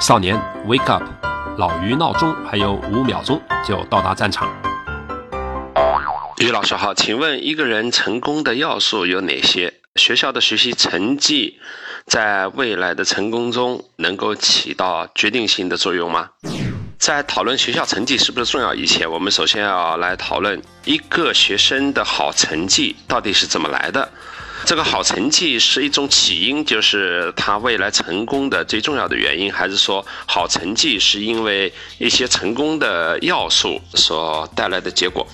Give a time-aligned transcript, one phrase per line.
[0.00, 1.02] 少年，wake up！
[1.58, 4.48] 老于闹钟还有五秒钟就到达战场。
[6.38, 9.74] 于老师好，请问一个人成功的要素有哪些？
[9.96, 11.58] 学校的学习成绩
[12.06, 16.30] 在未来的成功中能够起到决定性的作用吗？
[16.98, 24.08] 在讨论学校成绩是不是重要以前，我们首先要来讨论一个学生的好成绩到底是怎么来的。
[24.64, 35.26] 这个好成绩是一种起因，就是他未来成功的最重要的原因，还是说好成绩是因为一些成功的要素所带来的结果？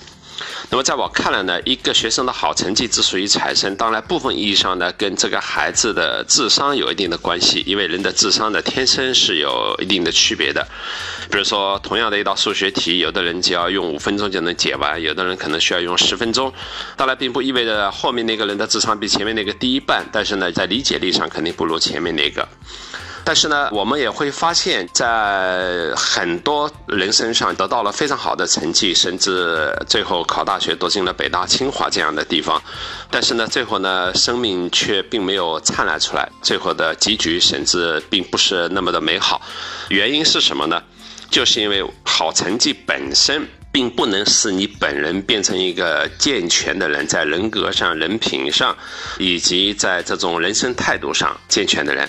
[0.71, 10.67] 那么在我看来呢，一个学生的好成绩之所以产生，当然部分意义上呢，跟这个孩子的智商有一定的关系，因为人的智商呢天生是有一定的区别的。
[11.31, 16.53] 比如说，同样的一道数学题，有的人只要用五分钟就能解完，有的人可能需要用十分钟。
[16.97, 22.47] 当然，并不意味着后面那个人的智商比前面那个低一半，但是呢，在理解力上肯定不如前面那个。
[23.27, 32.63] 但是呢，我们也会发现，在很多人身上得到了非常好的成绩，甚至最后考大学读进了北大、清华这样的地方。
[33.11, 39.43] 但是呢，最后呢，生命却并没有灿烂出来，最后的结局甚至并不是那么的美好。
[39.89, 40.81] 原因是什么呢？
[41.29, 48.77] 就是因为好成绩本身并不能使你本人变成一个健全的人，在人格上、人品上，
[49.19, 52.09] 以及在这种人生态度上健全的人。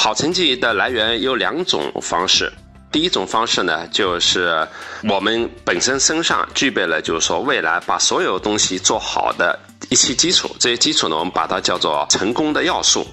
[0.00, 2.52] 好成绩的来源有两种方式，
[2.92, 4.64] 第一种方式呢，就是
[5.10, 9.58] 我们本身身上具备了，就是说未来把所有东西做好的
[9.88, 13.06] 一些基础，这些基础呢，我们把它叫做成功的要素。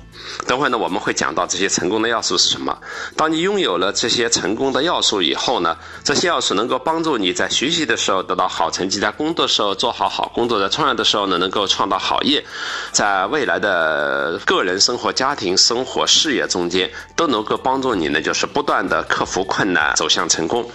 [0.48, 2.76] 等会呢，我们会讲到这些成功的要素是什么。
[3.16, 12.44] 当你拥有了这些成功的要素以后呢，这些要素能够帮助你在学习的时候得到好成绩，在工作的时候做好好工作，在创业的时候呢，能够创造好业，
[12.92, 20.70] 在未来的个人生活、家庭生活、事业中间都能够帮助你呢，就是不断的克服困难，走向成功。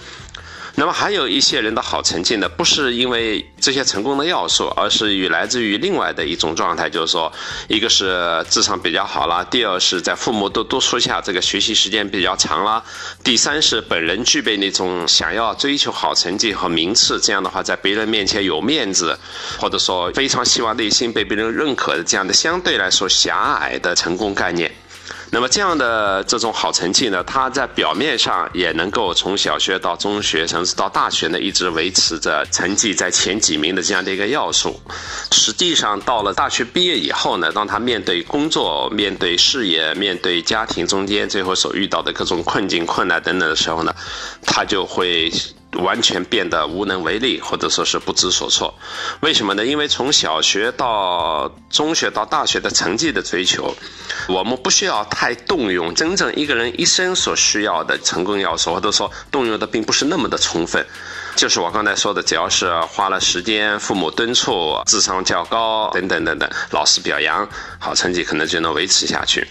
[0.75, 7.31] 那么还有一些人的好成绩呢，不是因为这些成功的要素，而是与来自于另外的一种状态，就是说，
[7.67, 12.81] 一个是智商比较好啦，第二是在父母都督促下，这个学习时间比较长啦，
[13.23, 19.19] 第三是本人具备那种想要追求好成绩和名次，这样的话在别人面前有面子，
[19.59, 24.71] 或者说非常希望内心被别人认可的这样的相对来说狭隘的成功概念。
[25.33, 34.77] 那么这样的这种好成绩呢，他在表面上也能够从小学到中学，甚至到大学呢，一直维持着成绩在前几名的这样的一个要素。
[35.31, 43.95] 实际上到了大学毕业以后呢，当他面对工作、面对事业、面对家庭中间最后所遇到的各种困境、困难等等的时候呢，
[44.45, 45.31] 他就会。
[45.77, 48.73] 完全变得无能为力，或者说是不知所措。
[49.21, 49.65] 为什么呢？
[49.65, 53.75] 因为从小学到中学到大学的成绩的追求，
[54.27, 60.85] 我们不需要太动用真正一个人一生所需要的成功要素，或者说动用的并不是那么的充分。
[61.35, 67.47] 就是我刚才说的，只要是花了时间，父母敦促，智商较高等等等等，老师表扬，
[67.79, 69.47] 好成绩可能就能维持下去。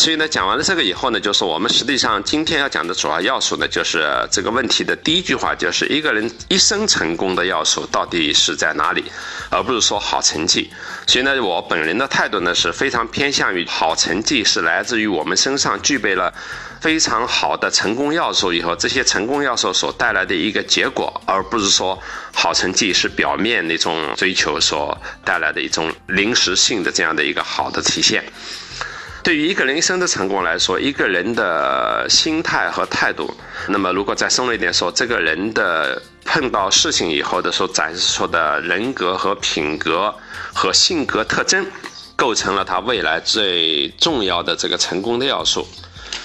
[0.00, 9.04] 所以呢，讲完了这个以后呢，就是我们实际上今天要讲的主要要素呢，就是这个问题的第一句话，就是一个人一生成功的要素到底是在哪里，
[9.50, 10.70] 而不是说好成绩。
[11.06, 16.32] 所以呢，我本人的态度呢是非常偏向于好成绩是来自于我们身上具备了
[16.80, 24.96] 非常好的成功要素以后，这些成功要素所带来的一个结果，而不是说好成绩是表面那种追求所
[25.26, 28.24] 带来的一种临时性的这样的一个好的体现。
[29.22, 33.30] 对于一个人一生的成功来说，一个人的心态和态度，
[33.68, 40.14] 那么如果再深入一点说，这个人的碰到事情以后的时候展示出的人格和品格
[40.54, 41.66] 和性格特征，
[42.16, 45.66] 构成了他未来最重要的这个成功的要素。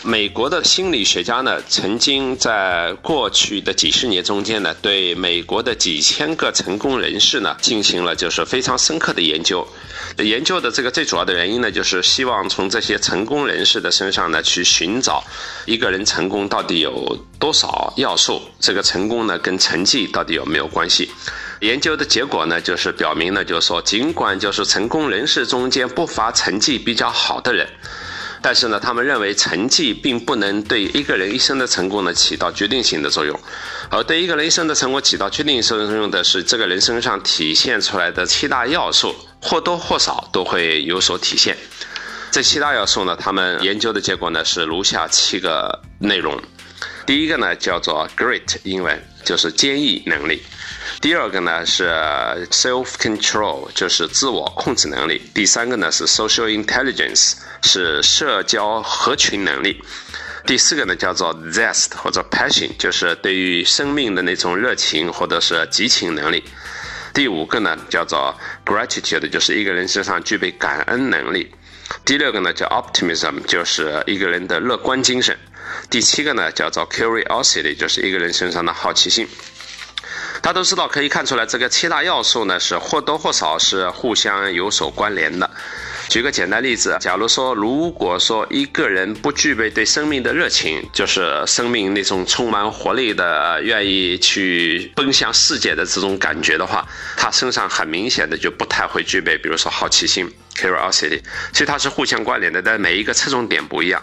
[0.05, 9.67] 美国的心理学家呢，曾经在过去的几十年中间呢，对美国的几千个成功人士呢，进行了就是非常深刻的研究。
[10.19, 15.23] 研究的这个最主要的原因呢，就是希望从这些成功人士的身上呢，去寻找
[15.65, 21.09] 一个人成功到底有多少要素，这个成功呢，跟成绩到底有没有关系？
[21.61, 27.67] 研究的结果呢，就是表明呢，就是说，尽管就是成功人士中间不乏成绩比较好的人。
[28.45, 33.39] 但是呢，他们认为成绩并不能对一个人一生的成功呢起到决定性的作用，
[33.89, 41.57] 而对一个人一生的成功起到决定性作用的是这个人身上体现出来的七大要素，或多或少都会有所体现。
[42.29, 46.39] 这七大要素呢，他们研究的结果呢是如下七个内容。
[47.07, 50.43] 第一个呢叫做 Grit，英文就是坚毅能力。
[51.05, 51.87] 第二个呢是
[52.49, 55.21] self control，就是自我控制能力。
[55.35, 59.79] 第三个呢是 social intelligence，是社交合群能力。
[60.47, 66.43] 第四个呢叫做 zest 或者 passion，就是对于生命的那种热情或者是激情能力。
[67.13, 68.35] 第五个呢叫做
[68.65, 71.51] gratitude，就是一个人身上具备感恩能力。
[72.03, 75.37] 第六个呢叫 optimism，就是一个人的乐观精神。
[75.87, 79.27] 第七个呢叫做 curiosity，就是一个人身上的好奇心。
[80.45, 85.49] 大家都知道，可以看出来，这个七大要素呢是或多或少是互相有所关联的。
[86.07, 96.87] 举个简单例子，假如说，如果说一个人不具备对生命的热情，就是生命那种充满活力的、愿意去奔向世界的这种感觉的话，
[97.17, 100.31] 他身上很明显的就不太会具备，比如说好奇心。
[100.55, 101.21] Curiosity，
[101.53, 104.01] 所以它是互相关联的，但每一个侧重点不一样。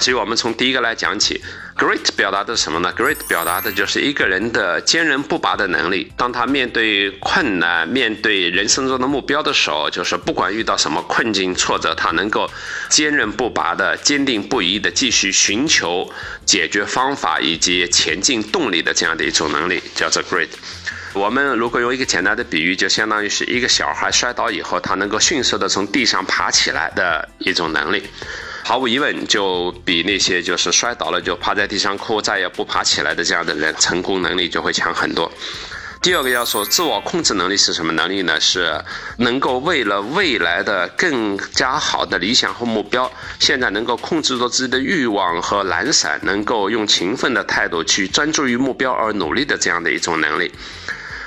[0.00, 1.40] 所以我们从第一个来讲起
[1.76, 6.12] ，Great 表达的是什么呢？Great 表达的就是一个人的坚韧不拔的能力。
[6.16, 12.50] 当他面对困难、面对人生中的目标的时候，就是不管遇到什么困境、挫折，他能够
[12.88, 16.12] 坚韧不拔的、坚定不移的继续寻求
[16.44, 20.48] 解决方法以及前进动力的这样的一种能力，叫做 Great。
[21.14, 28.02] 我们如果用一个简单的比喻，就相当于是一个小孩摔倒以后，他能够迅速的从地上爬起来的一种能力，
[28.64, 35.30] 毫无疑问就比那些就是摔倒了就趴在地上哭再也不爬起来的这样的人，成功能力就会强很多。
[36.02, 38.38] 第二个要素，自我控制能力是什么能力呢？
[38.40, 38.84] 是
[39.18, 50.52] 能够为了未来的更加好的理想和目标，现在能够控制住自己的欲望和懒散，能够用勤奋的态度去专注于目标而努力的这样的一种能力。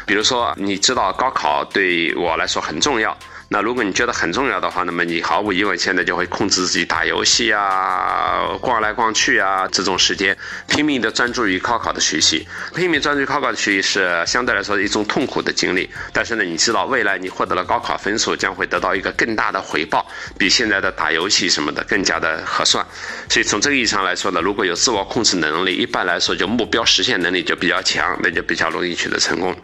[0.08, 3.16] 比如说，你知道高考对我来说很重要。
[3.50, 10.38] 那如果你觉得很重要的话，那么你毫无疑问现在就会控制自己打游戏啊、逛来逛去啊这种时间，
[10.68, 12.48] 拼命的专注于高考的学习。
[12.76, 15.90] 拼命专注于高考的学习是相对来说一种痛苦的经历。
[16.14, 20.06] 但是呢，你知道未来你获得了高考分数，将会得到一个更大的回报，
[20.38, 22.86] 比现在的打游戏什么的更加的合算。
[23.30, 29.56] 所以从这个意义上来说呢，如果有自我控制能力，一般来说就目标实现能力就比较强，那就比较容易取得成功。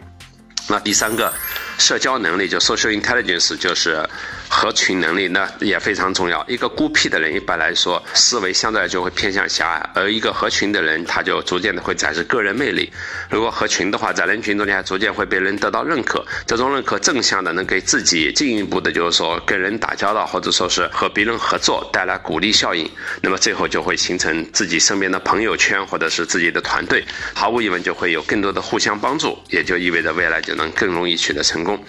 [0.68, 1.32] 那第三个，
[1.78, 4.08] 社交能力就 social intelligence 就是
[4.56, 6.42] 合群能力，那也非常重要。
[6.48, 12.90] 一个孤僻的人一般来说思维相对来就会偏向狭隘，而一个合群的人他就逐渐的会展示个人魅力。
[13.28, 22.90] 如果合群的话，在人群中间逐渐会被人得到认可，这种认可正向的能给自己进一步的，就是说跟人打交道或者说是和别人合作带来鼓励效应。
[23.20, 27.04] 那么最后就会形成自己身边的朋友圈或者是自己的团队，
[27.34, 30.54] 毫无疑问就会有更多的互相帮助，也就意味着未来就。
[30.54, 31.84] 能更容易取得成功。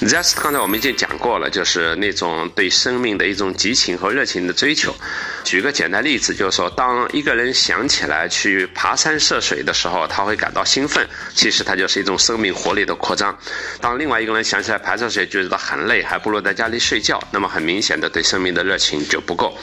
[0.00, 4.94] Zest 刚才我们已经讲过了，就是那种对生命的一种激情和热情的追求。
[5.42, 13.36] 举个简单例子，就是说，当一个人想起来去爬山涉水的时候，他会感到兴奋，其实它就是一种生命活力的扩张。
[13.80, 19.56] 当另外一个人想起来爬山涉水，觉得很累，还不如在家里睡觉，那么很明显的对生命的热情就不够。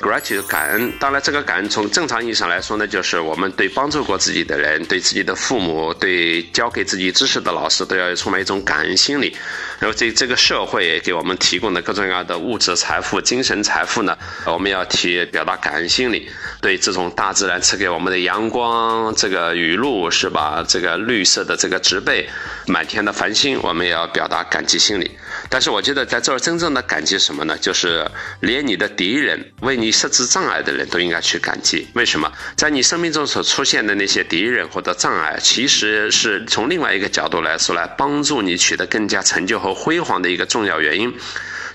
[0.00, 9.36] Gratitude 感恩，当然这个感恩从正常意义上来说呢，就是我们对帮助过自己的人、对自己的父母、对教给自己知识的老师，都要充满一种感恩心理。
[9.78, 14.16] 然后这这个社会给我们提供的各种各样的物质财富、精神财富呢，
[14.46, 16.30] 我们要提表达感恩心理。
[16.60, 20.64] 对这种大自然赐给我们的阳光、这个雨露是吧？
[20.66, 22.28] 这个绿色的这个植被、
[22.66, 25.10] 满天的繁星，我们也要表达感激心理。
[25.50, 27.58] 但是我觉得在这儿真正的感激什么呢？
[27.58, 28.08] 就是
[28.38, 31.88] 连你的敌人为你设置障碍的人都应该去感激。
[31.94, 32.32] 为什么？
[32.56, 41.12] 在你生命中所出现的那些敌人或者障碍，其实是从另外一个角度来说，来帮助你取得更加成就和辉煌的一个重要原因。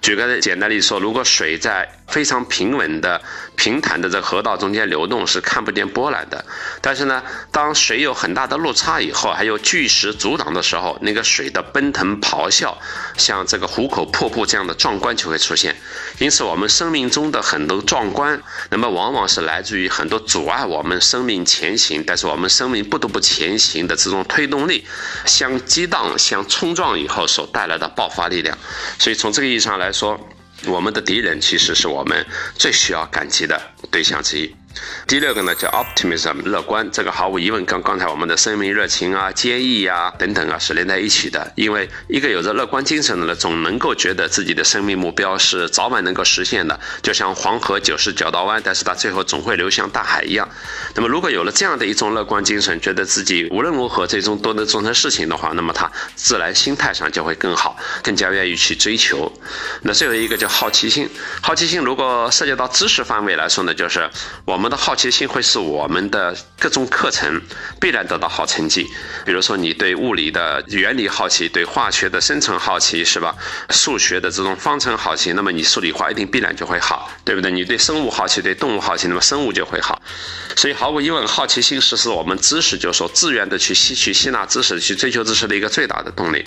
[0.02, 3.22] 举个简单例子说，如果水在非常平稳的、
[3.56, 6.46] 平坦的这河道中间流动，是看不见波澜的。
[6.82, 12.78] 但是呢，当水有很大的落差以后，还有巨石阻挡的时候，那个水的奔腾咆哮，
[13.18, 15.76] 像这个壶口瀑布这样的壮观就会出现。
[16.20, 24.86] 因此，我们生命中的很多壮观，那么往往是来自于很多阻碍我们生命前行，但是我们生命不得不前行的这种推动力，
[25.26, 28.58] 相激荡、相冲撞以后所带来的爆发力量。
[29.00, 30.20] 所以，从这个意义上来说，
[30.68, 34.56] 我们的敌人其实是我们最需要感激的对象之一。
[35.08, 36.90] 第六个呢叫 optimism，乐观。
[36.92, 41.52] 这个毫无疑问跟刚才我们的生命热情啊、坚毅啊等等啊是连在一起的。
[41.56, 50.50] 因为一个有着乐观精神的人，总能够觉得自己的生命目标是早晚能够实现的，就像黄河九十九道弯，但是它最后总会流向大海一样。
[50.96, 59.32] 那么如果有了这样的一种乐观精神，觉得自己无论如何最终都能做成事情的话，那么他自然心态上就会更好，更加愿意去追求。
[59.84, 61.10] 那最后一个叫好奇心。
[61.42, 64.10] 好奇心如果涉及到知识范围来说呢，就是
[64.44, 64.65] 我们。
[64.66, 67.40] 我们的好奇心会使我们的各种课程
[67.80, 68.84] 必然得到好成绩。
[69.24, 73.36] 比如说，你对物理的原理好奇，对化学的生成好奇，是吧？
[73.70, 77.52] 数学的这种方程好奇，那么你数理化一定必然就会好，对不对？
[77.52, 80.02] 你对生物好奇，对动物好奇，那么生物就会好。
[80.56, 86.44] 所以毫无疑问，好奇心是使我们知识，就是说自愿的去吸取、吸纳知识、去追求知识的一个最大的动力。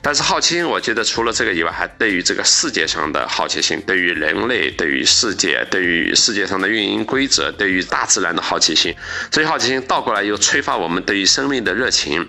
[0.00, 8.94] 但是好奇心，我觉得除了这个以外，还对于这个世界上的好奇心，对于人类、对于世界、对于世界上的运营规则、对于大自然的好奇心。
[9.32, 12.28] 所以好奇心倒过来又催发我们对于生命的热情，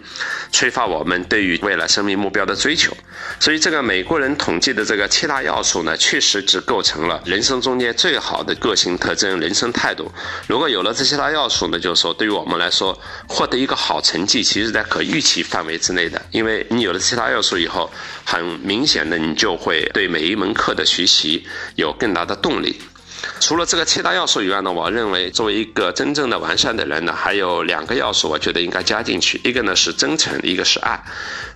[0.51, 2.95] 催发我们对于未来生命目标的追求。
[3.39, 10.11] 所以这个美国人统计的这个七大要素呢，确实只构成了人生中间最好的个性特征、人生态度。
[10.47, 16.21] 如果有了这些大要素呢，就是说对于我们来说，获得一个好成绩，其实在可预期范围之内的。
[16.31, 17.91] 因为你有了其他要素以后，
[18.23, 22.79] 很明显的你就会对每一门课的学习有更大的动力。
[23.39, 29.39] 除了这个七大要素以外呢，我认为作为一个真正的完善的人呢，还有两个要素，我觉得应该加进去。
[29.43, 31.01] 一个呢是真诚，一个是爱。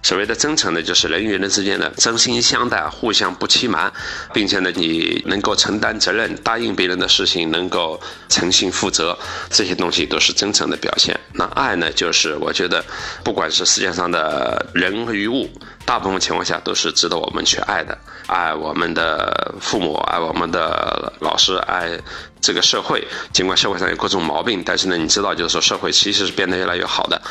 [0.02, 3.92] 所谓的真诚呢，就是人与人之间的真心相待，互相不欺瞒，
[4.34, 8.00] 并且呢，你能够承担责任，答应别人的事情能够
[8.30, 9.18] 诚信负责，
[9.50, 11.20] 这些东西都是真诚的表现。
[11.34, 12.84] 那爱呢，就是我觉得，
[13.24, 15.50] 不管是世界上的人与物。
[15.84, 17.98] 大部分情况下都是值得我们去爱的，
[18.32, 22.00] 爱我们的父母，爱我们的老师，爱。
[22.42, 27.22] 这个社会，尽管社会上有各种毛病，但是呢，你知道，就是说社会其实是变得越来越好的。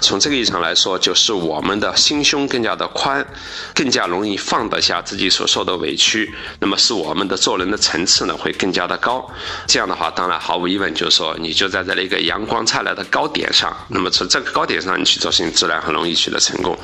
[0.00, 3.26] 从这个意义上来说，就是我们的心胸更加的宽，
[3.74, 9.28] 更加容易放得下自己所受的委屈，那么是我们的做人的层次呢会更加的高。
[9.66, 16.78] 这样的话，当然毫无疑问就是说，你就站在这一个阳光灿烂的高点上，那么从这个高点上你去做事情，自然很容易取得成功。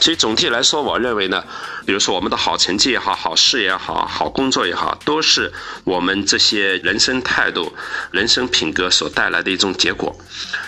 [0.00, 1.44] 所以总体来说，我认为呢，
[1.86, 5.52] 比如说我们的好成绩也好，好事也好，好工作也好，都是
[5.84, 7.19] 我们这些人生。
[7.22, 7.72] 态度、
[8.10, 10.14] 人生品格所带来的一种结果。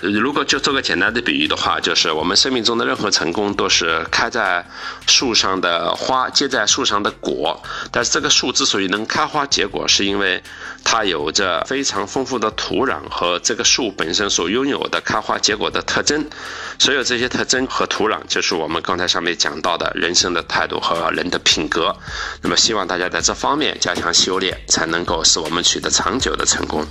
[0.01, 4.65] 如果就做个简单的比喻的话，就是我们生命中的任何成功都是开在
[5.07, 7.63] 树上的花结在树上的果。
[7.91, 10.43] 但是这个树之所以能开花结果，是因为
[10.85, 16.25] 它有着非常丰富的土壤和这个树本身所拥有的开花结果的特征。
[16.79, 21.95] 所有这些特征和土壤，就是我们刚才上面讲到的人生的态度和人的品格。
[22.41, 26.47] 那么希望大家在这方面加强修炼，才能够使我们取得长久的的。
[26.47, 26.85] 成功。